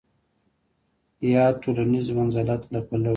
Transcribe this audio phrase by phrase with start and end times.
[1.33, 3.09] یا د ټولنیز منزلت له پلوه وي.